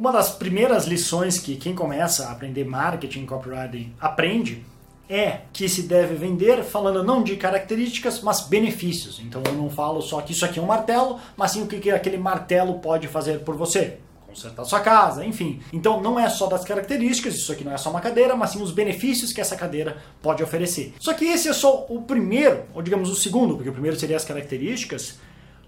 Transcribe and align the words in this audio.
Uma 0.00 0.12
das 0.12 0.30
primeiras 0.30 0.86
lições 0.86 1.38
que 1.38 1.56
quem 1.56 1.74
começa 1.74 2.26
a 2.26 2.32
aprender 2.32 2.64
marketing 2.64 3.26
copywriting 3.26 3.92
aprende 4.00 4.64
é 5.06 5.40
que 5.52 5.68
se 5.68 5.82
deve 5.82 6.14
vender 6.14 6.64
falando 6.64 7.04
não 7.04 7.22
de 7.22 7.36
características, 7.36 8.22
mas 8.22 8.40
benefícios. 8.40 9.20
Então 9.20 9.42
eu 9.44 9.52
não 9.52 9.68
falo 9.68 10.00
só 10.00 10.22
que 10.22 10.32
isso 10.32 10.42
aqui 10.42 10.58
é 10.58 10.62
um 10.62 10.66
martelo, 10.66 11.20
mas 11.36 11.50
sim 11.50 11.62
o 11.62 11.66
que 11.66 11.90
aquele 11.90 12.16
martelo 12.16 12.78
pode 12.78 13.08
fazer 13.08 13.40
por 13.40 13.58
você. 13.58 13.98
Consertar 14.26 14.64
sua 14.64 14.80
casa, 14.80 15.22
enfim. 15.22 15.60
Então 15.70 16.00
não 16.00 16.18
é 16.18 16.30
só 16.30 16.46
das 16.46 16.64
características, 16.64 17.34
isso 17.34 17.52
aqui 17.52 17.62
não 17.62 17.72
é 17.72 17.76
só 17.76 17.90
uma 17.90 18.00
cadeira, 18.00 18.34
mas 18.34 18.52
sim 18.52 18.62
os 18.62 18.72
benefícios 18.72 19.34
que 19.34 19.40
essa 19.42 19.54
cadeira 19.54 19.98
pode 20.22 20.42
oferecer. 20.42 20.94
Só 20.98 21.12
que 21.12 21.26
esse 21.26 21.46
é 21.46 21.52
só 21.52 21.84
o 21.90 22.00
primeiro, 22.00 22.64
ou 22.74 22.80
digamos 22.80 23.10
o 23.10 23.14
segundo, 23.14 23.54
porque 23.54 23.68
o 23.68 23.74
primeiro 23.74 24.00
seria 24.00 24.16
as 24.16 24.24
características, 24.24 25.18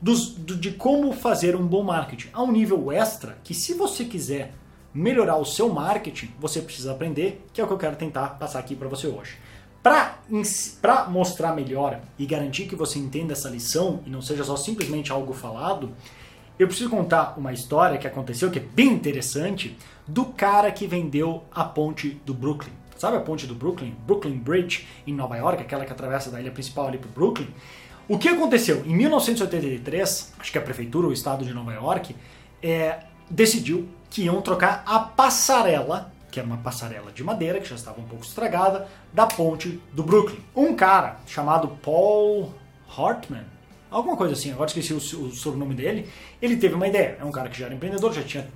dos, 0.02 0.30
do, 0.30 0.56
de 0.56 0.72
como 0.72 1.12
fazer 1.12 1.54
um 1.54 1.64
bom 1.64 1.84
marketing. 1.84 2.28
Há 2.32 2.42
um 2.42 2.50
nível 2.50 2.90
extra 2.90 3.38
que 3.44 3.54
se 3.54 3.72
você 3.72 4.04
quiser 4.04 4.52
melhorar 4.92 5.36
o 5.36 5.44
seu 5.44 5.68
marketing, 5.68 6.30
você 6.40 6.60
precisa 6.60 6.90
aprender, 6.90 7.46
que 7.52 7.60
é 7.60 7.64
o 7.64 7.68
que 7.68 7.72
eu 7.72 7.79
quero 7.79 7.94
tentar 7.94 8.30
passar 8.30 8.58
aqui 8.58 8.74
para 8.74 8.88
você 8.88 9.07
hoje. 9.07 9.38
Para 9.80 10.18
mostrar 11.08 11.54
melhor 11.54 12.00
e 12.18 12.26
garantir 12.26 12.66
que 12.66 12.76
você 12.76 12.98
entenda 12.98 13.32
essa 13.32 13.48
lição 13.48 14.00
e 14.04 14.10
não 14.10 14.20
seja 14.20 14.44
só 14.44 14.57
simplesmente 14.57 15.10
algo 15.10 15.32
falado, 15.32 15.90
eu 16.58 16.66
preciso 16.66 16.90
contar 16.90 17.34
uma 17.38 17.52
história 17.52 17.96
que 17.96 18.07
aconteceu, 18.07 18.50
que 18.50 18.58
é 18.58 18.62
bem 18.62 18.88
interessante, 18.88 19.76
do 20.07 20.26
cara 20.26 20.71
que 20.71 20.86
vendeu 20.86 21.44
a 21.50 21.64
ponte 21.64 22.21
do 22.26 22.34
Brooklyn. 22.34 22.72
Sabe 22.96 23.16
a 23.16 23.21
ponte 23.21 23.46
do 23.46 23.54
Brooklyn? 23.54 23.96
Brooklyn 24.07 24.38
Bridge, 24.38 24.86
em 25.07 25.12
Nova 25.12 25.36
York, 25.36 25.62
aquela 25.62 25.84
que 25.84 25.93
atravessa 25.93 26.30
da 26.30 26.40
ilha 26.40 26.52
principal 26.52 26.86
ali 26.86 26.98
para 26.98 27.10
Brooklyn. 27.10 27.48
O 28.12 28.18
que 28.18 28.29
aconteceu? 28.29 28.82
Em 28.84 28.94
1983, 28.94 30.34
acho 30.39 30.52
que 30.52 30.58
a 30.58 30.61
prefeitura 30.61 31.07
o 31.07 31.14
estado 31.14 31.46
de 31.46 31.54
Nova 31.54 31.72
York 31.72 32.14
é, 32.62 33.05
decidiu 33.30 33.88
que 34.11 34.25
iam 34.25 34.42
trocar 34.42 34.83
a 34.84 34.98
passarela, 34.98 36.12
que 36.30 36.38
era 36.38 36.47
uma 36.47 36.58
passarela 36.58 37.11
de 37.11 37.25
madeira 37.25 37.58
que 37.58 37.66
já 37.66 37.75
estava 37.75 37.98
um 37.98 38.05
pouco 38.05 38.22
estragada, 38.22 38.86
da 39.14 39.24
ponte 39.24 39.80
do 39.94 40.02
Brooklyn. 40.02 40.40
Um 40.55 40.77
cara 40.77 41.20
chamado 41.27 41.68
Paul 41.83 42.52
Hartman, 42.94 43.46
alguma 43.90 44.14
coisa 44.14 44.34
assim, 44.34 44.52
agora 44.52 44.68
esqueci 44.68 44.92
o, 44.92 44.98
o 44.98 45.30
sobrenome 45.30 45.74
dele, 45.74 46.06
ele 46.42 46.58
teve 46.58 46.74
uma 46.74 46.86
ideia. 46.86 47.16
É 47.18 47.24
um 47.24 47.33
cara 47.33 47.48
que 47.48 47.58
já 47.58 47.64
era 47.64 47.74
empreendedor, 47.74 48.12
já 48.12 48.22
tinha 48.22 48.46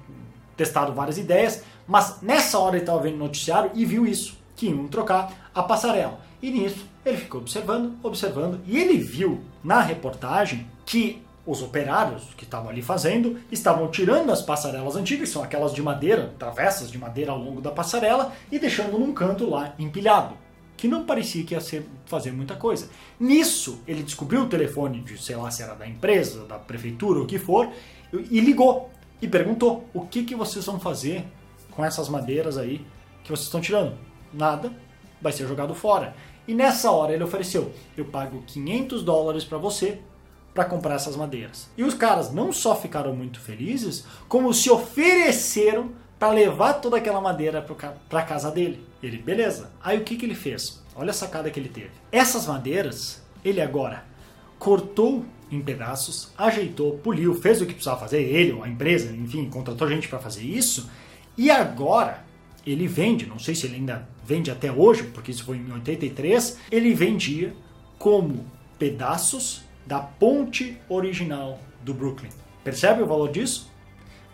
testado 0.55 0.93
várias 0.93 1.17
ideias, 1.17 1.63
mas 1.87 2.21
nessa 2.21 2.59
hora 2.59 2.77
ele 2.77 2.83
estava 2.83 3.01
vendo 3.01 3.17
noticiário 3.17 3.71
e 3.73 3.87
viu 3.87 4.07
isso, 4.07 4.37
que 4.55 4.67
iam 4.67 4.87
trocar 4.87 5.51
a 5.55 5.63
passarela. 5.63 6.21
E 6.43 6.51
nisso 6.51 6.95
ele 7.09 7.19
ficou 7.19 7.41
observando, 7.41 7.97
observando, 8.03 8.61
e 8.67 8.79
ele 8.79 8.99
viu 8.99 9.41
na 9.63 9.81
reportagem 9.81 10.67
que 10.85 11.23
os 11.47 11.63
operários 11.63 12.35
que 12.37 12.43
estavam 12.43 12.69
ali 12.69 12.83
fazendo 12.83 13.39
estavam 13.53 13.89
tirando 13.89 14.33
as 14.33 14.43
passarelas 14.43 14.97
antigas, 14.97 15.29
são 15.29 15.43
aquelas 15.43 15.73
de 15.73 15.81
madeira, 15.81 16.35
travessas 16.39 16.91
de 16.91 16.99
madeira 16.99 17.31
ao 17.31 17.39
longo 17.39 17.61
da 17.61 17.71
passarela, 17.71 18.33
e 18.51 18.59
deixando 18.59 18.99
num 18.99 19.13
canto 19.13 19.49
lá 19.49 19.73
empilhado, 19.79 20.37
que 20.77 20.89
não 20.89 21.05
parecia 21.05 21.45
que 21.45 21.55
ia 21.55 21.61
ser, 21.61 21.87
fazer 22.07 22.33
muita 22.33 22.57
coisa. 22.57 22.89
Nisso, 23.19 23.81
ele 23.87 24.03
descobriu 24.03 24.43
o 24.43 24.49
telefone 24.49 25.01
de, 25.01 25.17
sei 25.23 25.37
lá 25.37 25.51
se 25.51 25.63
era 25.63 25.75
da 25.75 25.87
empresa, 25.87 26.45
da 26.45 26.59
prefeitura, 26.59 27.21
o 27.21 27.27
que 27.27 27.39
for, 27.39 27.71
e 28.13 28.41
ligou 28.41 28.91
e 29.23 29.29
perguntou: 29.29 29.89
o 29.95 30.07
que, 30.07 30.25
que 30.25 30.35
vocês 30.35 30.65
vão 30.67 30.81
fazer 30.81 31.25
com 31.71 31.85
essas 31.85 32.09
madeiras 32.09 32.59
aí 32.59 32.85
que 33.23 33.31
vocês 33.31 33.47
estão 33.47 33.61
tirando? 33.61 33.97
Nada, 34.33 34.73
vai 35.21 35.33
ser 35.33 35.47
jogado 35.47 35.75
fora. 35.75 36.15
E 36.47 36.55
nessa 36.55 36.91
hora 36.91 37.13
ele 37.13 37.25
ofereceu: 37.25 37.73
eu 37.97 38.05
pago 38.05 38.43
500 38.47 39.03
dólares 39.03 39.45
para 39.45 39.59
você 39.59 39.99
para 40.55 40.65
comprar 40.65 40.95
essas 40.95 41.17
madeiras. 41.17 41.69
E 41.77 41.85
os 41.85 41.93
caras 41.93 42.33
não 42.33 42.51
só 42.51 42.75
ficaram 42.75 43.15
muito 43.15 43.39
felizes, 43.39 44.07
como 44.27 44.55
se 44.55 44.71
ofereceram 44.71 45.91
para 46.19 46.33
levar 46.33 46.75
toda 46.75 46.97
aquela 46.97 47.21
madeira 47.21 47.61
para 48.09 48.23
casa 48.23 48.51
dele. 48.51 48.83
Ele, 49.03 49.19
beleza. 49.19 49.71
Aí 49.83 49.99
o 49.99 50.05
que, 50.05 50.17
que 50.17 50.25
ele 50.25 50.35
fez? 50.35 50.83
Olha 50.95 51.11
a 51.11 51.15
sacada 51.15 51.51
que 51.51 51.61
ele 51.61 51.69
teve. 51.69 51.91
Essas 52.11 52.47
madeiras, 52.47 53.23
ele 53.45 53.61
agora 53.61 54.05
cortou 54.59 55.27
em 55.51 55.61
pedaços, 55.61 56.33
ajeitou, 56.37 56.99
poliu, 56.99 57.35
fez 57.35 57.61
o 57.61 57.67
que 57.67 57.75
precisava 57.75 58.01
fazer, 58.01 58.23
ele 58.23 58.59
a 58.63 58.69
empresa, 58.69 59.15
enfim, 59.15 59.49
contratou 59.49 59.87
gente 59.89 60.09
para 60.09 60.19
fazer 60.19 60.43
isso. 60.43 60.91
E 61.37 61.51
agora 61.51 62.25
ele 62.67 62.87
vende, 62.87 63.27
não 63.27 63.39
sei 63.39 63.55
se 63.55 63.67
ele 63.67 63.77
ainda 63.77 64.09
vende 64.25 64.51
até 64.51 64.73
hoje, 64.73 65.05
porque 65.05 65.31
isso 65.31 65.45
foi 65.45 65.57
em 65.57 65.73
83, 65.73 66.59
ele 66.71 66.93
vendia 66.95 67.55
como 67.99 68.45
pedaços 68.79 69.63
da 69.87 70.01
ponte 70.01 70.77
original 70.89 71.61
do 71.83 71.95
Brooklyn. 71.95 72.31
Percebe 72.65 73.03
o 73.03 73.07
valor 73.07 73.31
disso? 73.31 73.71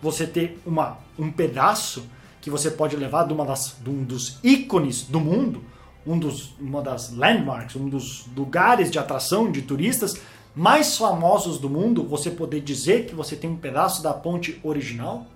Você 0.00 0.26
ter 0.26 0.58
uma, 0.64 0.98
um 1.18 1.30
pedaço 1.30 2.04
que 2.40 2.50
você 2.50 2.70
pode 2.70 2.96
levar 2.96 3.24
de, 3.24 3.32
uma 3.32 3.44
das, 3.44 3.76
de 3.80 3.90
um 3.90 4.02
dos 4.02 4.38
ícones 4.42 5.02
do 5.02 5.20
mundo, 5.20 5.62
um 6.06 6.18
dos, 6.18 6.54
uma 6.58 6.82
das 6.82 7.12
landmarks, 7.12 7.76
um 7.76 7.88
dos 7.88 8.26
lugares 8.34 8.90
de 8.90 8.98
atração 8.98 9.52
de 9.52 9.62
turistas 9.62 10.20
mais 10.54 10.96
famosos 10.96 11.58
do 11.58 11.70
mundo, 11.70 12.06
você 12.06 12.30
poder 12.30 12.60
dizer 12.60 13.06
que 13.06 13.14
você 13.14 13.36
tem 13.36 13.48
um 13.48 13.56
pedaço 13.56 14.02
da 14.02 14.12
ponte 14.12 14.58
original. 14.62 15.26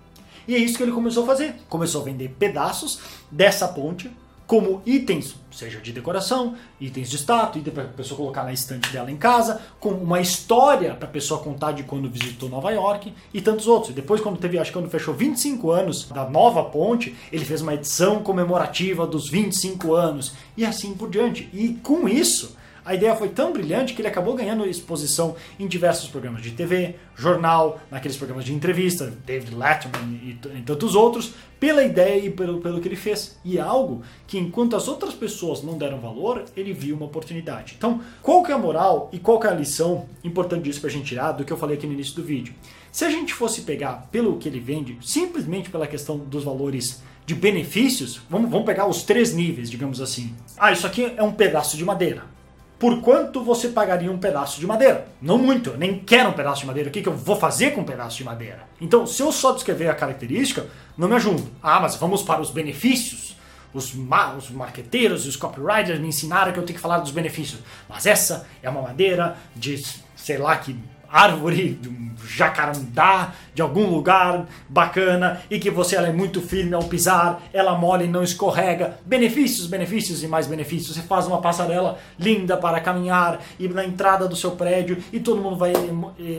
E 0.47 0.55
é 0.55 0.57
isso 0.57 0.77
que 0.77 0.83
ele 0.83 0.91
começou 0.91 1.23
a 1.23 1.25
fazer. 1.25 1.55
Começou 1.67 2.01
a 2.01 2.05
vender 2.05 2.29
pedaços 2.37 2.99
dessa 3.31 3.67
ponte 3.67 4.09
como 4.47 4.81
itens, 4.85 5.35
seja 5.51 5.81
de 5.81 5.91
decoração, 5.91 6.55
itens 6.79 7.09
de 7.09 7.17
status, 7.17 7.61
para 7.63 7.83
a 7.83 7.87
pessoa 7.87 8.17
colocar 8.17 8.45
na 8.45 8.53
estante 8.53 8.89
dela 8.93 9.11
em 9.11 9.17
casa, 9.17 9.61
com 9.77 9.89
uma 9.89 10.21
história 10.21 10.95
para 10.95 11.05
a 11.05 11.11
pessoa 11.11 11.41
contar 11.41 11.73
de 11.73 11.83
quando 11.83 12.09
visitou 12.09 12.47
Nova 12.47 12.71
York 12.71 13.13
e 13.33 13.41
tantos 13.41 13.67
outros. 13.67 13.91
E 13.91 13.93
depois, 13.93 14.21
quando 14.21 14.39
teve, 14.39 14.57
acho 14.57 14.71
que 14.71 14.79
quando 14.79 14.89
fechou 14.89 15.13
25 15.13 15.69
anos 15.69 16.05
da 16.05 16.29
nova 16.29 16.63
ponte, 16.63 17.13
ele 17.29 17.43
fez 17.43 17.61
uma 17.61 17.73
edição 17.73 18.23
comemorativa 18.23 19.05
dos 19.05 19.29
25 19.29 19.93
anos 19.93 20.31
e 20.55 20.65
assim 20.65 20.93
por 20.93 21.09
diante. 21.09 21.49
E 21.51 21.73
com 21.83 22.07
isso, 22.07 22.55
a 22.87 22.95
ideia 22.95 23.13
foi 23.17 23.27
tão 23.27 23.51
brilhante 23.51 23.93
que 23.93 24.01
ele 24.01 24.07
acabou 24.07 24.33
ganhando 24.33 24.65
exposição 24.65 25.35
em 25.59 25.67
diversos 25.67 26.09
programas 26.09 26.41
de 26.41 26.51
TV, 26.51 26.95
jornal, 27.17 27.81
naqueles 27.91 28.15
programas 28.15 28.45
de 28.45 28.53
entrevista, 28.53 29.13
David 29.25 29.53
Letterman 29.53 30.21
e, 30.23 30.39
e 30.57 30.61
tantos 30.61 30.95
outros, 30.95 31.33
pela 31.59 31.83
ideia 31.83 32.25
e 32.25 32.29
pelo, 32.29 32.61
pelo 32.61 32.79
que 32.79 32.87
ele 32.87 32.95
fez. 32.95 33.37
E 33.43 33.57
é 33.57 33.61
algo 33.61 34.03
que, 34.25 34.37
enquanto 34.37 34.73
as 34.73 34.87
outras 34.87 35.13
pessoas 35.13 35.61
não 35.61 35.77
deram 35.77 35.99
valor, 35.99 36.45
ele 36.55 36.71
viu 36.71 36.95
uma 36.95 37.07
oportunidade. 37.07 37.75
Então, 37.77 37.99
qual 38.21 38.41
que 38.41 38.53
é 38.53 38.55
a 38.55 38.57
moral 38.57 39.09
e 39.11 39.19
qual 39.19 39.37
que 39.37 39.47
é 39.47 39.49
a 39.49 39.53
lição 39.53 40.05
importante 40.23 40.63
disso 40.63 40.79
para 40.79 40.89
a 40.89 40.93
gente 40.93 41.07
tirar 41.07 41.33
do 41.33 41.43
que 41.43 41.51
eu 41.51 41.57
falei 41.57 41.75
aqui 41.75 41.85
no 41.85 41.93
início 41.93 42.15
do 42.15 42.23
vídeo? 42.23 42.55
Se 42.89 43.03
a 43.03 43.09
gente 43.09 43.33
fosse 43.33 43.63
pegar 43.63 44.07
pelo 44.13 44.37
que 44.37 44.47
ele 44.47 44.61
vende, 44.61 44.97
simplesmente 45.01 45.69
pela 45.69 45.87
questão 45.87 46.17
dos 46.17 46.45
valores 46.45 47.03
de 47.25 47.35
benefícios, 47.35 48.21
vamos, 48.29 48.49
vamos 48.49 48.65
pegar 48.65 48.87
os 48.87 49.03
três 49.03 49.33
níveis, 49.33 49.69
digamos 49.69 49.99
assim. 49.99 50.33
Ah, 50.57 50.71
isso 50.71 50.87
aqui 50.87 51.11
é 51.17 51.21
um 51.21 51.33
pedaço 51.33 51.75
de 51.75 51.83
madeira 51.83 52.36
por 52.79 53.01
quanto 53.01 53.43
você 53.43 53.69
pagaria 53.69 54.11
um 54.11 54.19
pedaço 54.19 54.59
de 54.59 54.67
madeira? 54.67 55.07
Não 55.21 55.37
muito, 55.37 55.71
eu 55.71 55.77
nem 55.77 55.99
quero 55.99 56.29
um 56.29 56.33
pedaço 56.33 56.61
de 56.61 56.67
madeira. 56.67 56.89
O 56.89 56.91
que, 56.91 57.01
que 57.01 57.09
eu 57.09 57.15
vou 57.15 57.35
fazer 57.35 57.71
com 57.71 57.81
um 57.81 57.85
pedaço 57.85 58.17
de 58.17 58.23
madeira? 58.23 58.67
Então, 58.79 59.07
se 59.07 59.21
eu 59.21 59.31
só 59.31 59.51
descrever 59.53 59.89
a 59.89 59.95
característica, 59.95 60.67
não 60.95 61.07
me 61.07 61.15
ajuda. 61.15 61.43
Ah, 61.61 61.79
mas 61.79 61.95
vamos 61.95 62.21
para 62.21 62.39
os 62.39 62.51
benefícios. 62.51 63.35
Os, 63.73 63.93
ma 63.93 64.33
os 64.33 64.49
marqueteiros 64.49 65.25
e 65.25 65.29
os 65.29 65.35
copywriters 65.35 65.99
me 65.99 66.07
ensinaram 66.07 66.51
que 66.51 66.59
eu 66.59 66.63
tenho 66.63 66.77
que 66.77 66.81
falar 66.81 66.99
dos 66.99 67.11
benefícios. 67.11 67.61
Mas 67.89 68.05
essa 68.05 68.47
é 68.61 68.69
uma 68.69 68.81
madeira 68.81 69.37
de, 69.55 69.83
sei 70.15 70.37
lá, 70.37 70.55
que 70.57 70.75
árvore, 71.09 71.73
de 71.73 71.89
um 71.89 72.07
jacarandá, 72.27 73.33
de 73.53 73.61
algum 73.61 73.89
lugar 73.89 74.45
bacana 74.67 75.41
e 75.49 75.59
que 75.59 75.69
você 75.69 75.95
ela 75.95 76.07
é 76.07 76.13
muito 76.13 76.41
firme 76.41 76.73
ao 76.73 76.83
pisar, 76.83 77.41
ela 77.53 77.75
mole 77.75 78.05
e 78.05 78.07
não 78.07 78.23
escorrega. 78.23 78.99
Benefícios, 79.05 79.67
benefícios 79.67 80.23
e 80.23 80.27
mais 80.27 80.47
benefícios. 80.47 80.95
Você 80.95 81.01
faz 81.01 81.25
uma 81.25 81.41
passarela 81.41 81.97
linda 82.19 82.57
para 82.57 82.79
caminhar 82.79 83.41
e 83.59 83.67
na 83.67 83.85
entrada 83.85 84.27
do 84.27 84.35
seu 84.35 84.51
prédio 84.51 84.97
e 85.11 85.19
todo 85.19 85.41
mundo 85.41 85.57
vai 85.57 85.73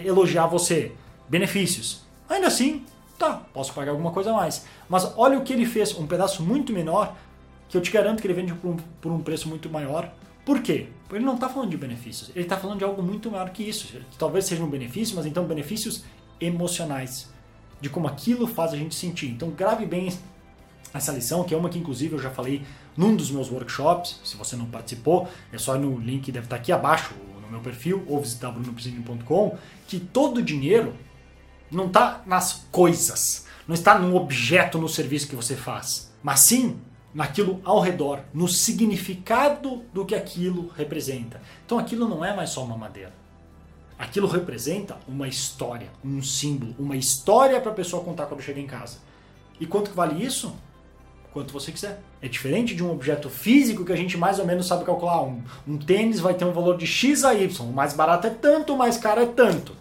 elogiar 0.05 0.47
você. 0.47 0.93
Benefícios. 1.29 2.03
Ainda 2.29 2.47
assim, 2.47 2.85
tá, 3.19 3.43
posso 3.53 3.73
pagar 3.73 3.93
alguma 3.93 4.11
coisa 4.11 4.31
a 4.31 4.35
mais. 4.35 4.65
Mas 4.89 5.13
olha 5.17 5.39
o 5.39 5.43
que 5.43 5.53
ele 5.53 5.67
fez, 5.67 5.97
um 5.99 6.07
pedaço 6.07 6.43
muito 6.43 6.73
menor, 6.73 7.15
que 7.69 7.77
eu 7.77 7.81
te 7.81 7.91
garanto 7.91 8.21
que 8.21 8.27
ele 8.27 8.35
vende 8.35 8.55
por 8.55 8.69
um, 8.69 8.77
por 9.01 9.13
um 9.13 9.21
preço 9.21 9.49
muito 9.49 9.69
maior 9.69 10.11
por 10.49 10.63
quê? 10.63 10.87
Ele 11.13 11.27
não 11.27 11.35
está 11.35 11.47
falando 11.47 11.69
de 11.69 11.77
benefícios, 11.77 12.31
ele 12.31 12.47
está 12.47 12.57
falando 12.57 12.79
de 12.79 12.85
algo 12.85 13.03
muito 13.03 13.31
maior 13.31 13.51
que 13.51 13.63
isso. 13.63 13.95
Talvez 14.19 14.47
seja 14.47 14.65
um 14.65 14.71
benefício, 14.71 15.15
mas 15.15 15.27
então 15.27 15.45
benefícios 15.45 16.05
emocionais, 16.41 17.29
de 17.83 17.91
como 17.91 18.09
aquilo 18.09 18.47
faz 18.47 18.73
a 18.73 18.77
gente 18.79 18.95
sentir. 18.95 19.27
Então 19.27 19.51
grave 19.51 19.85
bem 19.85 20.11
essa 20.95 21.13
lição, 21.13 21.45
que 21.45 21.53
é 21.53 21.57
uma 21.57 21.69
que 21.69 21.79
inclusive 21.79 22.15
eu 22.15 22.19
já 22.19 22.31
falei 22.31 22.63
num 22.97 23.15
dos 23.15 23.31
meus 23.31 23.51
workshops. 23.51 24.23
Se 24.25 24.39
você 24.39 24.57
não 24.57 24.65
participou, 24.65 25.29
é 25.53 25.59
só 25.59 25.77
no 25.77 25.99
link 25.99 26.23
que 26.23 26.33
deve 26.33 26.47
estar 26.47 26.57
aqui 26.57 26.73
abaixo 26.73 27.13
no 27.43 27.51
meu 27.51 27.61
perfil 27.61 28.03
ou 28.07 28.19
visitar 28.19 28.51
brunopizinho.com, 28.51 29.59
que 29.87 30.01
todo 30.01 30.39
o 30.39 30.43
dinheiro 30.43 30.95
não 31.71 31.89
está 31.89 32.23
nas 32.25 32.67
coisas, 32.73 33.47
não 33.67 33.75
está 33.75 33.99
no 33.99 34.17
objeto, 34.17 34.79
no 34.79 34.89
serviço 34.89 35.29
que 35.29 35.37
você 35.37 35.55
faz, 35.55 36.11
mas 36.23 36.41
sim 36.41 36.81
naquilo 37.15 37.61
ao 37.65 37.81
redor, 37.81 38.21
no 38.33 38.49
significado 38.49 39.83
do 39.93 40.05
que 40.05 40.15
aquilo 40.15 40.69
representa. 40.77 41.41
Então 41.65 41.79
aquilo 41.79 42.09
não 42.09 42.25
é 42.25 42.35
mais 42.35 42.51
só 42.51 42.63
uma 42.65 42.77
madeira. 42.77 43.13
Aquilo 43.99 44.29
representa 44.29 44.97
uma 45.09 45.27
história, 45.27 45.89
um 46.05 46.23
símbolo, 46.23 46.75
uma 46.79 46.97
história 46.97 47.61
para 47.61 47.73
a 47.73 47.75
pessoa 47.75 48.05
contar 48.05 48.27
quando 48.27 48.43
chega 48.43 48.61
em 48.61 48.67
casa. 48.67 48.99
E 49.59 49.67
quanto 49.67 49.91
vale 49.91 50.25
isso? 50.25 50.55
Quanto 51.33 51.53
você 51.53 51.73
quiser. 51.73 52.01
É 52.23 52.29
diferente 52.29 52.75
de 52.75 52.85
um 52.85 52.93
objeto 52.93 53.29
físico 53.29 53.85
que 53.85 53.93
a 53.93 53.97
gente 53.97 54.17
mais 54.17 54.39
ou 54.39 54.47
menos 54.47 54.67
sabe 54.67 54.85
calcular. 54.85 55.23
Um, 55.23 55.43
um 55.67 55.77
tênis 55.77 56.21
vai 56.21 56.35
ter 56.35 56.45
um 56.45 56.53
valor 56.53 56.77
de 56.77 56.87
X 56.87 57.25
a 57.25 57.35
Y. 57.35 57.69
O 57.69 57.73
mais 57.73 57.93
barato 57.93 58.29
é 58.29 58.31
tanto, 58.31 58.75
o 58.75 58.79
mais 58.79 58.97
caro 58.97 59.21
é 59.21 59.27
tanto. 59.27 59.73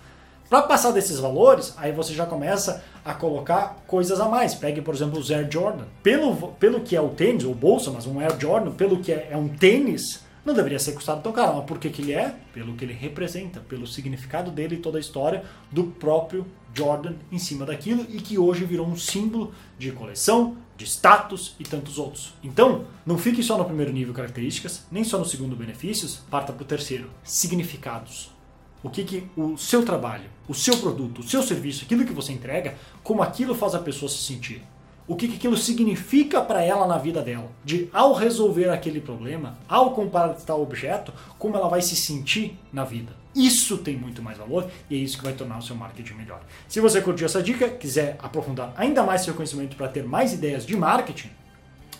Para 0.49 0.61
passar 0.61 0.91
desses 0.91 1.19
valores, 1.19 1.73
aí 1.75 1.91
você 1.91 2.13
já 2.13 2.25
começa 2.25 2.81
a 3.03 3.13
colocar 3.13 3.83
coisas 3.85 4.21
a 4.21 4.29
mais. 4.29 4.55
Pegue, 4.55 4.81
por 4.81 4.95
exemplo, 4.95 5.19
os 5.19 5.29
Air 5.29 5.49
Jordan. 5.51 5.83
Pelo, 6.01 6.53
pelo 6.53 6.79
que 6.79 6.95
é 6.95 7.01
o 7.01 7.09
tênis, 7.09 7.43
ou 7.43 7.53
bolsa, 7.53 7.91
mas 7.91 8.05
um 8.05 8.19
Air 8.19 8.39
Jordan, 8.39 8.71
pelo 8.71 8.99
que 8.99 9.11
é, 9.11 9.27
é 9.31 9.35
um 9.35 9.49
tênis, 9.49 10.23
não 10.45 10.53
deveria 10.53 10.79
ser 10.79 10.93
custado 10.93 11.21
tão 11.21 11.33
caro. 11.33 11.57
Mas 11.57 11.65
por 11.65 11.77
que, 11.77 11.89
que 11.89 12.01
ele 12.01 12.13
é? 12.13 12.33
Pelo 12.53 12.75
que 12.75 12.85
ele 12.85 12.93
representa, 12.93 13.59
pelo 13.59 13.85
significado 13.85 14.49
dele 14.49 14.75
e 14.75 14.79
toda 14.79 14.97
a 14.97 15.01
história 15.01 15.43
do 15.69 15.83
próprio 15.83 16.45
Jordan 16.73 17.15
em 17.29 17.39
cima 17.39 17.65
daquilo 17.65 18.05
e 18.07 18.21
que 18.21 18.37
hoje 18.37 18.63
virou 18.63 18.87
um 18.87 18.95
símbolo 18.95 19.53
de 19.77 19.91
coleção, 19.91 20.55
de 20.77 20.85
status 20.85 21.55
e 21.59 21.63
tantos 21.63 21.97
outros. 21.97 22.33
Então, 22.41 22.85
não 23.05 23.17
fique 23.17 23.43
só 23.43 23.57
no 23.57 23.65
primeiro 23.65 23.91
nível 23.91 24.13
características, 24.13 24.85
nem 24.89 25.03
só 25.03 25.17
no 25.17 25.25
segundo 25.25 25.57
benefícios, 25.57 26.21
parta 26.31 26.53
para 26.53 26.63
o 26.63 26.65
terceiro, 26.65 27.09
significados 27.21 28.36
o 28.83 28.89
que, 28.89 29.03
que 29.03 29.27
o 29.35 29.57
seu 29.57 29.83
trabalho, 29.83 30.29
o 30.47 30.53
seu 30.53 30.77
produto, 30.77 31.19
o 31.19 31.23
seu 31.23 31.41
serviço, 31.41 31.83
aquilo 31.83 32.05
que 32.05 32.13
você 32.13 32.31
entrega, 32.31 32.75
como 33.03 33.21
aquilo 33.21 33.55
faz 33.55 33.75
a 33.75 33.79
pessoa 33.79 34.09
se 34.09 34.17
sentir. 34.17 34.61
O 35.07 35.15
que, 35.15 35.27
que 35.27 35.37
aquilo 35.37 35.55
significa 35.55 36.41
para 36.41 36.61
ela 36.61 36.85
na 36.85 36.97
vida 36.97 37.21
dela. 37.21 37.49
De 37.63 37.89
ao 37.93 38.13
resolver 38.13 38.69
aquele 38.69 38.99
problema, 38.99 39.57
ao 39.67 39.91
comparar 39.91 40.33
tal 40.33 40.61
objeto, 40.61 41.13
como 41.39 41.55
ela 41.55 41.69
vai 41.69 41.81
se 41.81 41.95
sentir 41.95 42.59
na 42.73 42.83
vida. 42.83 43.13
Isso 43.33 43.77
tem 43.77 43.95
muito 43.95 44.21
mais 44.21 44.37
valor 44.37 44.69
e 44.89 44.95
é 44.95 44.97
isso 44.97 45.17
que 45.17 45.23
vai 45.23 45.31
tornar 45.31 45.59
o 45.59 45.61
seu 45.61 45.75
marketing 45.75 46.15
melhor. 46.15 46.41
Se 46.67 46.81
você 46.81 46.99
curtiu 46.99 47.25
essa 47.25 47.41
dica, 47.41 47.69
quiser 47.69 48.17
aprofundar 48.19 48.73
ainda 48.75 49.03
mais 49.03 49.21
seu 49.21 49.33
conhecimento 49.33 49.77
para 49.77 49.87
ter 49.87 50.03
mais 50.03 50.33
ideias 50.33 50.65
de 50.65 50.75
marketing, 50.75 51.29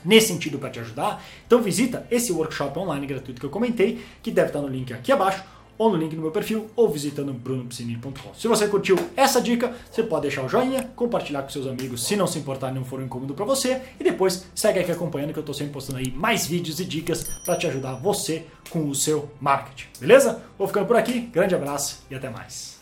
nesse 0.04 0.28
sentido 0.28 0.58
para 0.58 0.70
te 0.70 0.80
ajudar, 0.80 1.24
então 1.46 1.62
visita 1.62 2.06
esse 2.10 2.32
workshop 2.32 2.78
online 2.80 3.06
gratuito 3.06 3.40
que 3.40 3.46
eu 3.46 3.52
comentei, 3.52 4.04
que 4.22 4.32
deve 4.32 4.48
estar 4.48 4.62
no 4.62 4.68
link 4.68 4.92
aqui 4.94 5.12
abaixo 5.12 5.44
ou 5.78 5.90
no 5.92 5.98
link 5.98 6.16
no 6.16 6.22
meu 6.22 6.32
perfil, 6.32 6.70
ou 6.76 6.90
visitando 6.90 7.34
brunopsinini.com. 7.34 8.34
Se 8.34 8.48
você 8.48 8.68
curtiu 8.68 8.98
essa 9.16 9.42
dica, 9.42 9.74
você 9.92 10.04
pode 10.04 10.24
deixar 10.24 10.44
o 10.44 10.50
joinha, 10.50 10.90
compartilhar 10.96 11.44
com 11.44 11.50
seus 11.50 11.68
amigos 11.68 12.06
se 12.06 12.16
não 12.16 12.28
se 12.28 12.40
importar 12.40 12.72
não 12.72 12.84
for 12.84 13.00
um 13.00 13.06
incômodo 13.06 13.34
para 13.34 13.46
você, 13.46 13.82
e 14.00 14.04
depois 14.04 14.46
segue 14.56 14.80
aqui 14.80 14.92
acompanhando 14.92 15.34
que 15.34 15.40
eu 15.40 15.42
estou 15.42 15.56
sempre 15.56 15.74
postando 15.74 16.00
aí 16.00 16.12
mais 16.12 16.46
vídeos 16.46 16.80
e 16.80 16.86
dicas 16.86 17.24
para 17.46 17.56
te 17.56 17.68
ajudar 17.68 17.96
você 17.96 18.46
com 18.70 18.88
o 18.90 18.96
seu 18.96 19.30
marketing. 19.40 19.88
Beleza? 20.00 20.42
Vou 20.58 20.68
ficando 20.68 20.86
por 20.86 20.96
aqui, 20.96 21.22
grande 21.22 21.56
abraço 21.56 22.04
e 22.10 22.16
até 22.16 22.30
mais. 22.30 22.77